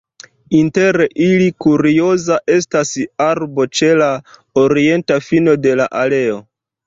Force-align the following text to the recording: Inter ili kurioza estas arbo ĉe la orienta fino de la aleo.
Inter 0.59 0.97
ili 1.25 1.49
kurioza 1.65 2.37
estas 2.55 2.93
arbo 3.27 3.67
ĉe 3.81 3.91
la 4.01 4.09
orienta 4.63 5.19
fino 5.27 5.57
de 5.67 5.75
la 5.83 5.87
aleo. 6.05 6.41